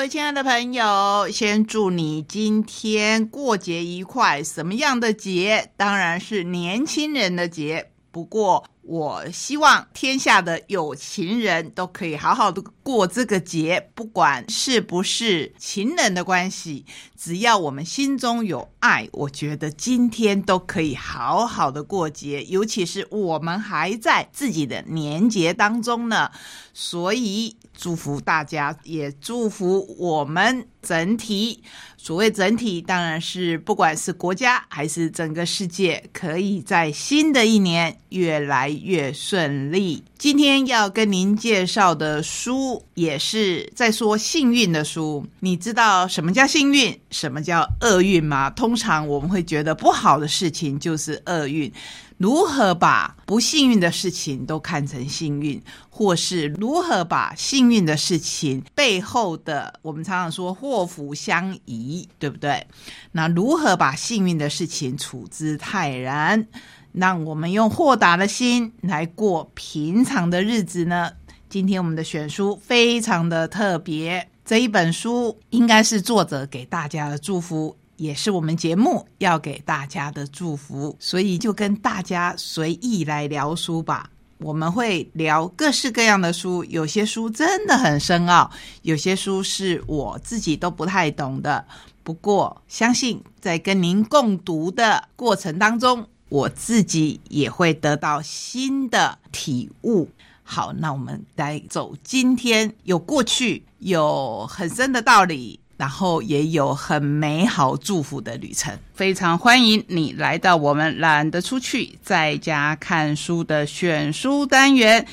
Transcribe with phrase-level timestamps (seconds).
[0.00, 4.42] 各位亲爱的朋友，先祝你今天过节愉快。
[4.42, 5.70] 什么样的节？
[5.76, 7.90] 当然是年轻人的节。
[8.10, 16.84] 不过，我希望天下的有情人都可以好好的过这个节，不管是不是情人的关系，
[17.16, 22.42] 只要我们心中有爱，我觉得今天都可以好好的过节。
[22.46, 26.32] 尤其是我们还在自己的年节当中呢，
[26.74, 31.62] 所以祝福大家，也祝福我们整体。
[31.96, 40.02] 所谓整体，当然是不管是国家还是整个世界，可以在新的一年越来越顺利。
[40.18, 45.26] 今天要跟您介绍的书，也是在说幸运的书。
[45.40, 48.50] 你知道什么叫幸运，什么叫厄运吗？
[48.50, 51.72] 通常我们会觉得不好的事情就是厄运。
[52.16, 62.66] 如何把不幸运的事情都看成幸运，或是如何把幸运的事情背后的，我们常常说祸福相依，对不对？
[63.12, 66.46] 那如何把幸运的事情处之泰然，
[66.92, 71.12] 让我们用豁达的心来过平常的日子呢？
[71.50, 77.76] 今天我们的选书非常的特别，这一本书应该是作者给大家的祝福。
[77.96, 84.08] 也是我们节目要给大家的祝福，所以就跟大家随意来聊书吧。
[84.38, 88.48] 我们会聊各式各样的书，有些书真的很深奥，
[88.82, 91.66] 有些书是我自己都不太懂的。
[92.04, 100.08] 不过，相信在跟您共读的过程当中，我自己也会得到新的体悟。
[100.50, 105.60] 好，那我们来走今天有过去有很深的道理。
[105.76, 115.06] 然后也有很美好祝福的旅程，非常欢迎你来到我们懒得出去在家看书的选书单元。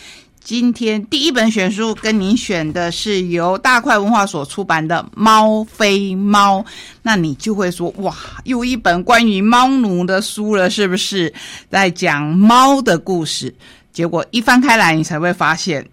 [0.44, 6.60] 今天第一本选书跟您选的是由大块文化所出版的《猫非猫》，
[7.02, 8.14] 那你就会说哇，
[8.44, 11.34] 又一本关于猫奴的书了，是不是
[11.70, 13.54] 在讲猫的故事？
[13.98, 15.84] 结果一翻开来，你才会发现。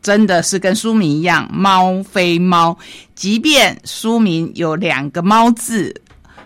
[0.00, 2.78] 真的是跟书名一样，猫非猫。
[3.14, 5.94] 即便书名有两个“猫”字，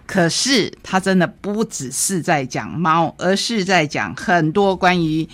[0.04, 5.26] 可是它真的不只是在讲猫，而是在讲很多关于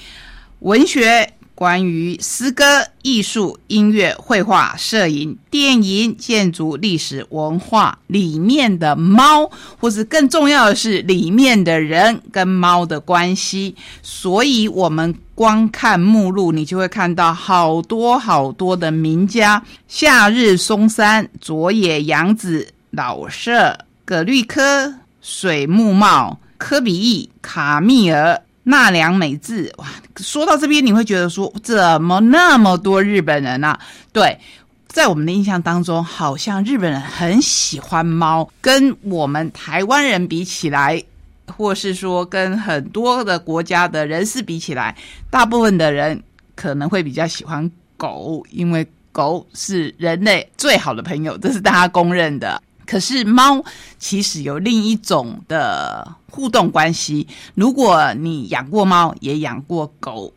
[0.59, 1.33] 文学。
[1.55, 2.65] 关于诗歌、
[3.03, 13.77] 艺术、音乐、绘画、摄影、电影、建筑、历史文化里面的猫，或是更重要的是里面的人跟猫的关系。
[14.03, 28.43] 所以，我们光看目录，你就会看到好多好多的名家：夏日松山、佐野洋子、老舍、葛律科、水木茂、科比意、卡密尔。
[28.65, 29.87] 纳良美智，哇！
[30.19, 33.77] 说到这边，你会觉得说，怎么那么多日本人呢？
[34.13, 34.39] 对，
[34.87, 41.03] 在我们的印象当中，好像日本人很喜欢猫，跟我们台湾人比起来，
[41.47, 44.97] 或是说跟很多的国家的人士比起来，
[45.29, 46.23] 大部分的人
[46.55, 52.63] 可能会比较喜欢狗，因为狗是人类最好的朋友，这是大家公认的。
[52.87, 53.65] 可是猫
[53.99, 57.27] 其实有另一种的互动关系。
[57.55, 60.33] 如果你养过猫，也养过狗，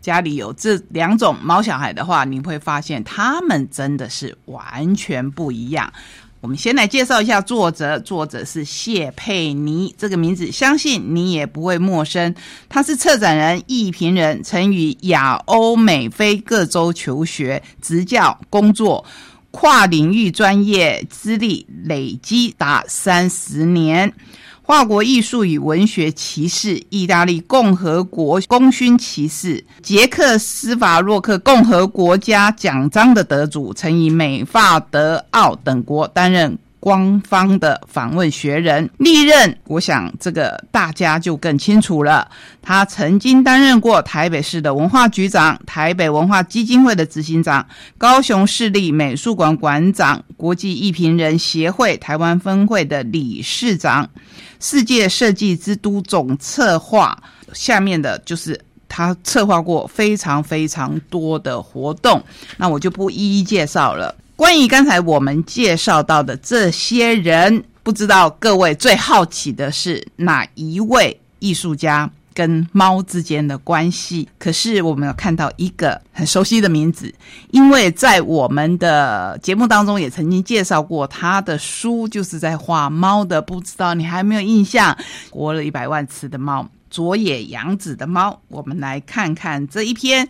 [0.00, 5.92] 家里有这两种猫小孩的话，你会发现它们真的是完全不一样。
[6.40, 12.32] 我们先来介绍一下作者，作者是谢佩妮，这个名字相信你也不会陌生。
[12.68, 19.04] 他是策展人、艺评人，曾于亚欧美非各州求学、执教工作。
[19.50, 24.12] 跨领域专业资历累积达三十年，
[24.64, 36.58] 法国艺术与文学骑士、意大利共和国功勋骑士、捷克斯法洛克共和国家奖章的得主，曾以美、法、德、奥等国担任。
[36.80, 42.30] 官方的访问学人历任，我想这个大家就更清楚了。
[42.62, 47.66] 他曾经担任过台北市的文化局长、台北文化基金会的执行长、
[47.96, 54.08] 高雄市立美术馆馆长、国际艺评人协会台湾分会的理事长、
[54.60, 57.20] 世界设计之都总策划。
[57.54, 62.22] 下面的就是他策划过非常非常多的活动，
[62.56, 64.14] 那我就不一一介绍了。
[64.38, 74.28] 关于刚才我们介绍到的这些人，不知道各位最好奇的是哪一位艺术家跟猫之间的关系？
[74.38, 77.12] 可是我们有看到一个很熟悉的名字，
[77.50, 83.42] 因为在我们的节目当中也曾经介绍过他的书，就是在画猫的。
[83.42, 84.96] 不知道你还没有印象？
[85.30, 88.42] 活了一百万次的猫，佐野洋子的猫。
[88.48, 90.28] 我们来看看这一篇。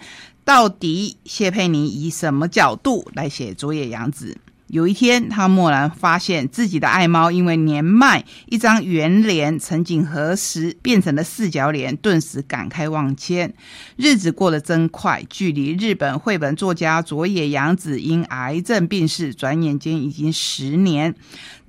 [0.49, 4.39] 到底谢佩妮以什么角度来写佐野洋子？
[4.69, 13.55] 有一天，他蓦然发现自己的爱猫因为年迈，一张圆脸曾经何时变成了四角脸，顿时感慨万千。
[13.97, 21.15] 日子过得真快，距离日本绘本作家佐野洋子因癌症病逝，转眼间已经十年。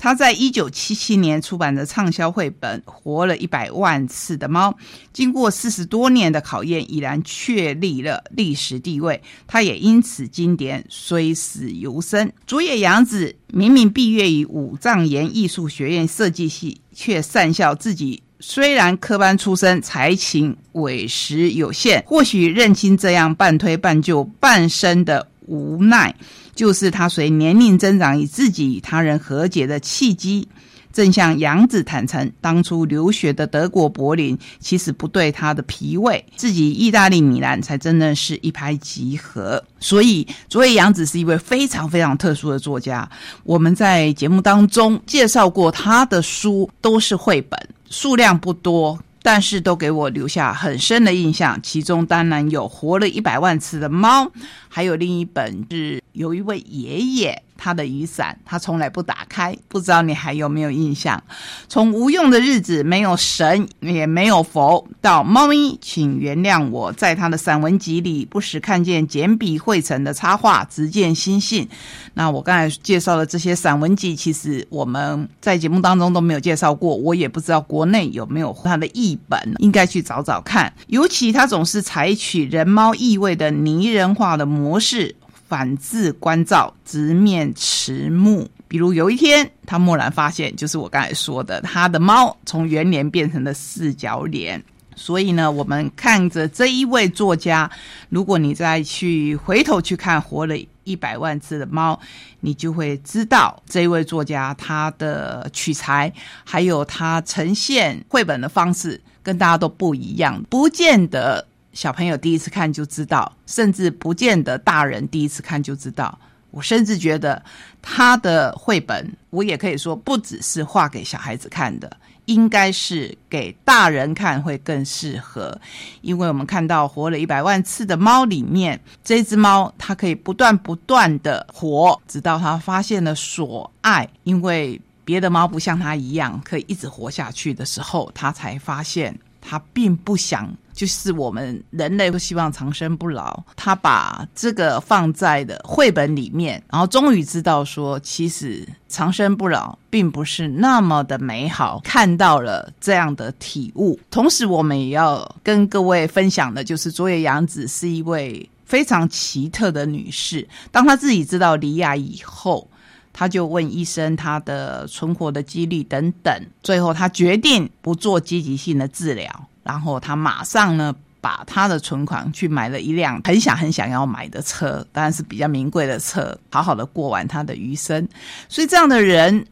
[0.02, 4.72] 他在一九七七年出版的畅销绘本《活了一百万次的猫》，
[5.12, 9.22] 经过四十多年的考验，已然确立了历史地位。
[9.46, 12.32] 他也因此经典虽死犹生。
[12.48, 22.04] 佐野洋杨子明明毕业于五丈岩艺术学院设计系，却善笑自己虽然科班出身，才情委实有限。
[22.08, 26.16] 或许认清这样半推半就、半生的无奈。
[26.56, 30.48] 就是他随年龄增长与自己与他人和解的契机，
[30.92, 39.64] 正像杨子坦诚，当初留学的德国柏林其实不对他的脾胃，自己意大利米兰才真的是一拍即合。
[39.80, 43.10] 所以，佐野洋子是一位非常非常特殊的作家。
[43.44, 47.60] 我们在节目当中介绍过他的书，都是绘本，
[47.90, 49.00] 数量不多。
[49.22, 54.32] 但是都给我留下很深的印象，其中当然有活了一百万次的猫，
[54.70, 57.44] 还有另一本是有一位爷爷。
[57.62, 61.22] 他的雨伞，他从来不打开，不知道你还有没有印象？
[61.68, 71.68] 从无用的日子，没有神也没有佛，到猫咪，请原谅我在他的散文集里不时看见简笔绘成的插画，直见心性。
[72.14, 80.72] 那我刚才介绍的这些散文集，其实我们在节目当中都没有介绍过，我也不知道国内有没有他的译本，应该去找找看。
[80.88, 85.18] 尤其他总是采取人猫意味的拟人化的模式。
[85.50, 88.48] 反自关照，直面迟暮。
[88.68, 94.64] 比如有一天，他蓦然发现，就是我刚才说的，他的猫从圆脸变成了四角脸。
[94.96, 97.72] 所以呢，我们看着这一位作家，
[98.10, 102.00] 如果你再去回头去看活了一百万次的猫，
[102.42, 106.14] 你就会知道这一位作家他的取材，
[106.44, 111.48] 还有他呈现绘本的方式，跟大家都不一样，不见得。
[111.80, 116.20] 小朋友第一次看就知道，甚至不见得大人第一次看就知道。
[116.52, 117.42] 我甚至觉得
[117.82, 121.90] 他的绘本，我也可以说不只是画给小孩子看的，
[122.26, 125.58] 应该是给大人看会更适合。
[126.02, 134.06] 因为我们看到活了一百万次的猫里面，这只猫它可以不断不断的活，直到它发现了所爱。
[134.26, 140.50] 因为别的猫不像它一样可以一直活下去的时候，它才发现他并不想。
[140.72, 154.00] 就是我们人类都希望长生不老，他把这个放在的绘本里面，然后终于知道说，其实长生不老并不是那么的美好，看到了这样的体悟。
[154.10, 160.48] 同时，我们也要跟各位分享的，就是佐野洋子是一位非常奇特的女士。
[160.72, 162.66] 当她自己知道离亚以后，
[163.12, 166.34] 他就问医生他的存活的几率等等，
[166.64, 169.30] 最后他决定不做积极性的治疗。
[169.64, 178.08] 然后他马上呢，把他的存款去买了一辆很想很想要买的车，当然是比较名贵的车，好好的过完他的余生。
[178.48, 179.46] 所以这样的人，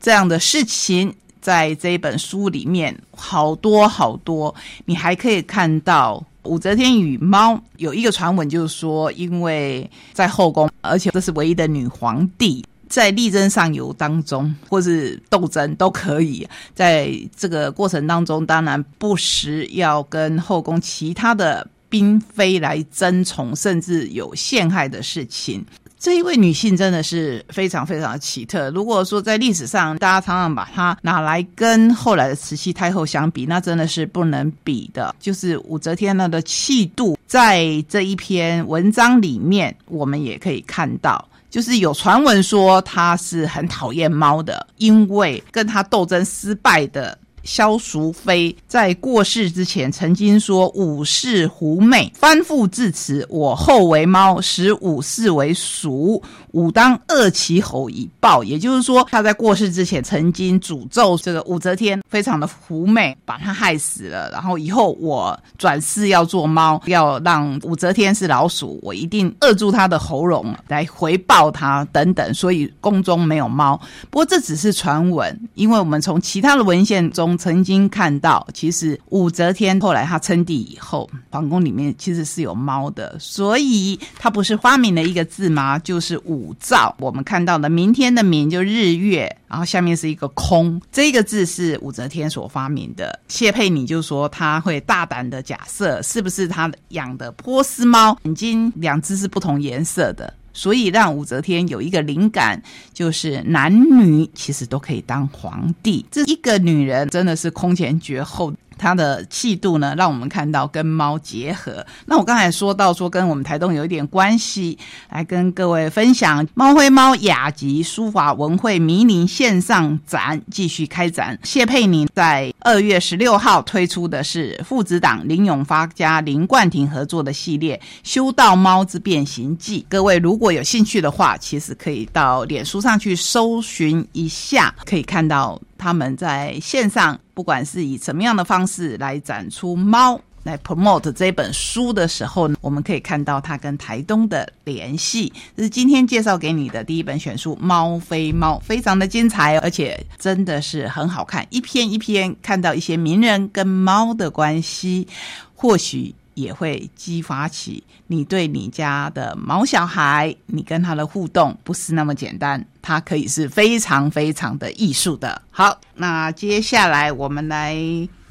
[0.00, 4.54] 这样的事情，在这一本书里面好多好多。
[4.86, 12.64] 你还可以看到武则天与猫有一个传闻，就是说，因为在后宫，而且这是唯一的女皇帝。
[12.88, 16.48] 在力争上游当中，或是斗争都可以。
[16.74, 25.64] 在这个过程当中，当然不时要跟后宫其他的嫔妃来争宠，甚至有陷害的事情。
[26.00, 28.70] 这一位女性真的是非常非常的奇特。
[28.70, 35.12] 如果说在历史上，大家常常把她拿来跟后来的慈禧太后相比，那真的是不能比的。
[35.18, 41.28] 就是武则天她的气度，在这一篇文章里面，我们也可以看到。
[41.50, 47.18] 就是有传闻说他是很讨厌猫的，因为跟他斗争失败的。
[47.48, 64.30] 萧淑妃在过世之前曾经说：“武氏狐媚，翻覆至此，我后为猫，使武氏为鼠，武当恶其吼以报。”也就是说，他在过世之前曾经诅咒这个武则天非常的狐媚，把他害死了。
[64.30, 72.34] 然后以后我转世要做猫，要让武则天是老鼠，我一定扼住他的喉咙来回报他等等。
[72.34, 73.80] 所以宫中没有猫。
[74.10, 77.37] 不过这只是传闻，因为我们从其他的文献中。
[77.38, 85.78] 曾经看到，其实武则天后来她称帝以后，皇宫里面其实是有猫的，所以她不是发明了一个字吗？
[85.78, 86.92] 就是武曌。
[86.98, 93.18] 我们看到的明天的明就日月，然后下面是一个空，这个字是武则天所发明的。
[93.28, 100.34] 谢佩妮就说他会大胆的假设，是不是他养的波斯猫眼睛两只是不同颜色的？
[100.58, 102.60] 所以让武则天有一个灵感，
[102.92, 106.04] 就是男女其实都可以当皇帝。
[106.10, 108.52] 这一个女人真的是空前绝后。
[108.78, 111.84] 它的气度呢，让我们看到跟猫结合。
[112.06, 114.78] 那我刚才说到说跟我们台东有一点关系，
[115.10, 121.38] 来跟各位分享猫灰猫雅集书法文汇迷你线上展继续开展。
[121.42, 129.80] 谢佩宁在二月十六号推出的是父子档林永发加林冠廷合作的系列《修道猫之变形记》。
[129.88, 135.60] 各位如果有兴趣的话，其实可以到脸书上去搜寻一下，可以看到。
[135.80, 145.32] 他们在线上，不管是以什么样的方式来展出猫，来 promote 这本书的时候呢，我们可以看到它跟台东的联系。
[145.56, 155.06] 这是今天介绍给你的第一本选书《猫非猫》，非常的精彩，而且真的是很好看，一篇一篇看到一些名人跟猫的关系，
[155.54, 156.12] 或许。
[156.38, 165.42] 也会激发起你对你家的毛小孩，你跟他的互动不是那么简单，它可以是非常非常的艺术的。
[165.50, 167.76] 好，那接下来我们来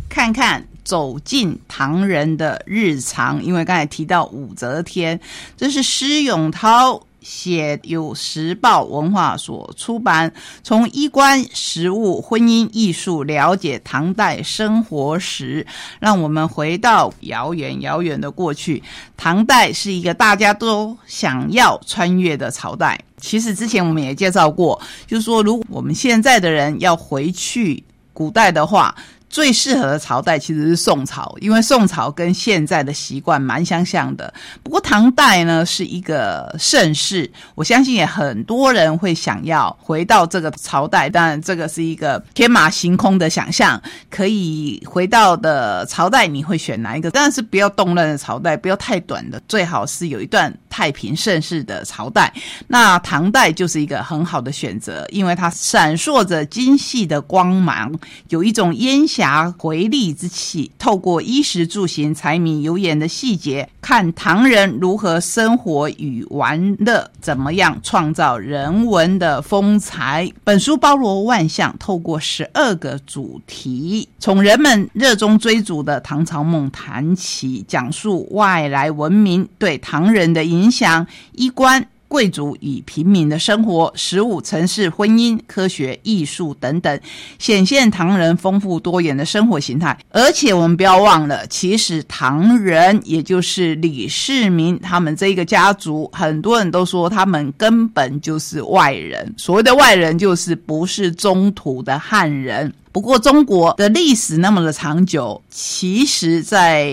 [0.10, 5.20] 看看走进唐人的日常，因为刚才提到武则天，
[5.58, 7.07] 这是施永涛。
[7.28, 10.32] 写由时报文化所出版，
[10.64, 15.68] 从衣冠、食物、婚姻、艺术了解唐代生活史，
[16.00, 18.82] 让我们回到遥远遥远的过去。
[19.18, 22.98] 唐代是一个大家都想要穿越的朝代。
[23.18, 28.96] 其实之前我们也介绍过，就是说，如果我们现在的人要回去古代的话。
[29.30, 34.34] 最适合的朝代其实是宋朝，因为宋朝跟现在的习惯蛮相像的。
[34.64, 41.10] 不过唐代呢是一个盛世，我相信也很多人会想要回到这个朝代。
[41.10, 43.80] 当然，这个是一个天马行空的想象。
[44.10, 47.12] 可以回到的朝代，你会选哪一个？
[47.12, 52.34] 当然是不要动乱的朝代，不要太短的，最好是有一段太平盛世的朝代。
[52.68, 57.94] 那唐代就是一个很好的选择，因为它闪烁着精细的光芒，
[58.30, 59.06] 有一种烟。
[59.18, 70.32] 霞回力之气，透过衣食住行、柴米油盐的细节，看唐人如何生活与玩乐，怎么样创造人文的风采。
[70.44, 81.88] 本书包罗万象，透过十二个主题，从人们热衷追逐的唐朝梦谈起，讲述外来文明对唐人的影响，衣冠。
[82.08, 87.00] 贵族与平民的生活、食物、城市、婚姻、科学、艺术等等，
[87.40, 89.98] 显现唐人丰富多元的生活形态。
[90.10, 99.34] 而且我们不要忘了，其实唐人也就是李世民他们这个家族，很多人都说他们根本就是外人。
[99.38, 102.74] 所谓的外人，就是不是中土的汉人。
[102.92, 106.92] 不过，中国的历史那么的长久，其实，在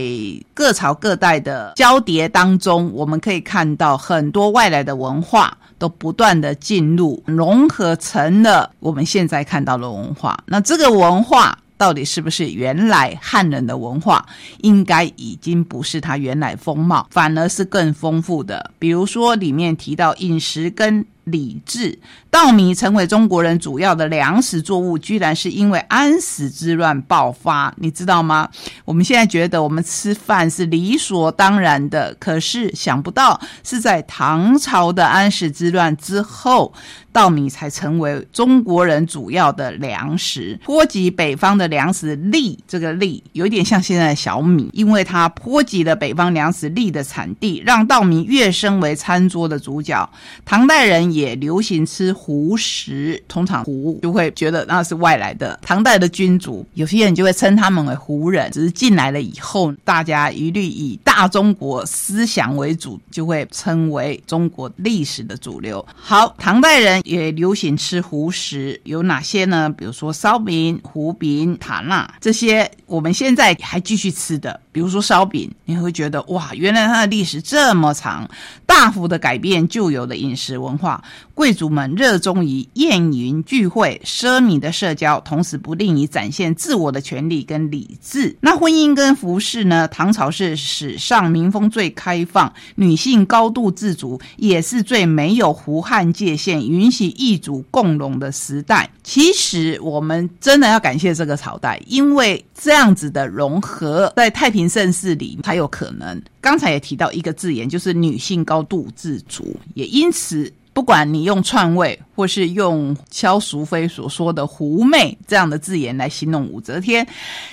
[0.53, 10.39] 各朝各代的交叠当中，我们可以看到很多外来的文化都不断的进入，融合成了我们现在看到的文化。
[10.47, 14.27] 那这个文化到底是不是原来汉人的文化？
[14.59, 18.73] 应该已经不是它原来风貌，反而是更丰富的。
[18.79, 21.07] 比如说，里面提到饮食跟。
[21.25, 21.99] 李治，
[22.31, 28.49] 稻米成为中国人主要的粮食作物，居然是因为安史之乱爆发，你知道吗？
[28.85, 36.73] 我们现在觉得我们吃饭是理所当然的，可是想不到是在唐朝的安史之乱之后。
[37.14, 50.11] 稻米才成为中国人主要的粮食，波及北方的粮食粒，这个粒有点像现在的小米，因为它波及了北方粮食粒的产地，让稻米跃升为餐桌的主角。
[50.44, 55.56] 唐代人也流行吃胡食，通常胡就会觉得那是外来的。
[55.62, 65.87] 唐代的君主，有些人就会称他们为胡人，只是进来了以后，大家一律以大中国思想为主，就会称为中国历史的主流。
[65.94, 67.03] 好，唐代人。
[67.04, 69.70] 也流行吃胡食，有哪些呢？
[69.70, 74.61] 比如说烧饼、胡饼、塔纳这些，我们现在还继续吃的。
[74.73, 78.28] 比如说烧饼，你会觉得哇，原来它的历史这么长，
[78.66, 81.00] 大幅的改变旧有的饮食文化。
[81.32, 88.37] 贵族们热衷于宴饮聚会、奢靡的社交，同时不吝于展现自我的权利跟理智。
[88.40, 89.87] 那婚姻跟服饰呢？
[89.88, 98.89] 唐朝是史上民风最开放，女性高度自主，也是最没有胡汉界限、允许异族共荣的时代。
[99.03, 106.23] 其实我们真的要感谢这个朝代，因为这样子的融合，在太平盛世里才有可能。
[106.41, 110.51] 刚才也提到一个字眼，就是女性高度自主，也因此。
[110.75, 117.07] 不管你用篡位，或是用萧淑妃所说的“狐媚”这样的字眼来形容武则天，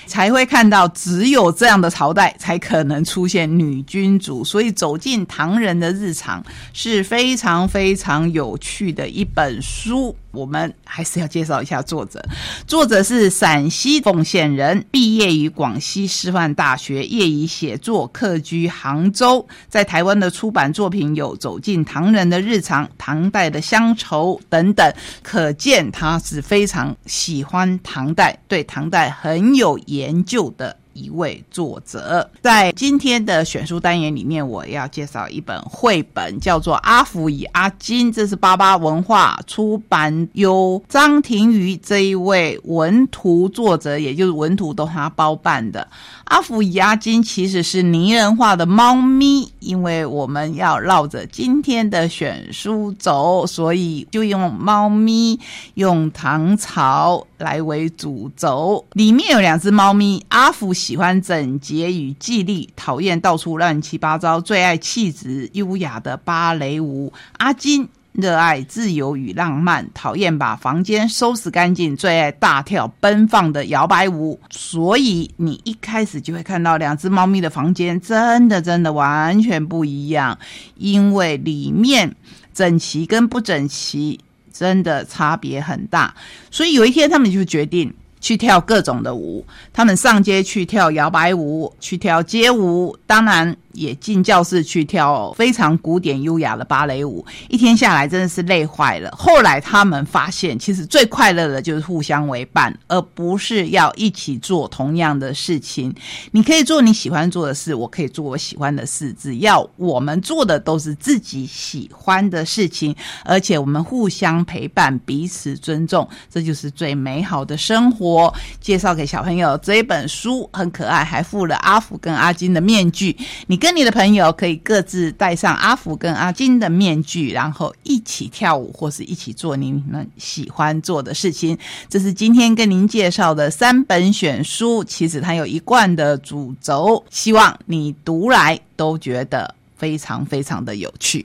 [0.06, 4.44] 才会看到只有这样的朝代才可能出现女君主。
[4.44, 10.14] 所以走进唐人的日常是非常非常有趣的一本书。
[10.32, 12.24] 我们还是要介绍一下作者，
[12.66, 19.46] 作者是陕西奉县人，毕业于广西师范大学，业余写作，客居杭州。
[19.68, 24.90] 在台湾的出版作品有《走进唐人的日常》《唐唐代的乡愁》等等，
[25.22, 30.78] 可见他是非常喜欢唐代，对唐代很有研究的。
[30.94, 45.88] 一位作者，在今天的选书单元里面，我要介绍一本绘本，叫做《阿福与阿金》，这是巴巴文化出版，由张庭瑜这一位文图作者，也就是文图都他包办的。
[46.24, 55.38] 阿福与阿金其实是拟人化的猫咪，因为我们要绕着今天的选书走，所以就用猫咪，
[55.74, 58.84] 用唐朝来为主轴。
[58.92, 60.74] 里面有两只猫咪，阿福。
[60.82, 67.12] 喜欢整洁与纪律，讨厌到处乱七八糟，最爱气质优雅的芭蕾舞。
[67.34, 74.40] 阿金热爱自由与浪漫，讨厌把房间收拾干净，最爱大跳奔放的摇摆舞。
[74.50, 80.36] 所以你一开始就会看到两只猫咪的房间，真的真的完全不一样，
[80.74, 82.16] 因为里面
[82.52, 84.18] 整齐跟不整齐
[84.52, 86.12] 真的差别很大。
[86.50, 87.94] 所以有一天，他们就决定。
[88.22, 93.54] 去跳各种的舞，他们上街去跳摇摆舞，去跳街舞，当然。
[93.72, 99.10] 也进教室去跳非常古典优雅的芭蕾舞，一天下来真的是累坏了。
[99.16, 105.94] 后来他们发现，其实最快乐的就是互相为伴，而不是要一起做同样的事情。
[106.32, 118.32] 你可以做你喜欢做的事，我可以做我喜欢的事，只要我们做的都是自己喜欢的事情，而且我们互相陪伴，彼此尊重，这就是最美好的生活。
[118.60, 123.61] 介绍给小朋友这一本书很可爱，还附了阿福跟阿金的面具，你。
[123.62, 131.56] 跟你的朋友可以各自戴上阿福跟阿金的面具，然后一起跳舞，或是一起做你们喜欢做的事情。
[131.88, 141.24] 这是今天跟您介绍的三本选书，其实它有一贯的主轴，希望你读来都觉得非常非常的有趣。